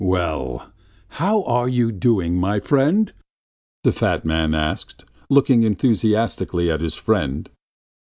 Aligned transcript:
"Well, 0.03 0.71
how 1.21 1.43
are 1.43 1.69
you 1.69 1.91
doing 1.91 2.35
my 2.35 2.59
friend?" 2.59 3.13
the 3.83 3.91
fat 3.91 4.25
man 4.25 4.55
asked, 4.55 5.05
looking 5.29 5.61
enthusiastically 5.61 6.71
at 6.71 6.81
his 6.81 6.95
friend. 6.95 7.47